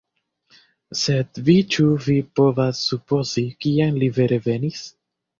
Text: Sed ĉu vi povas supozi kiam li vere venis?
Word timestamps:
Sed 0.99 1.39
ĉu 1.75 1.83
vi 2.05 2.15
povas 2.39 2.79
supozi 2.85 3.43
kiam 3.65 3.99
li 4.05 4.09
vere 4.17 4.41
venis? 4.47 4.81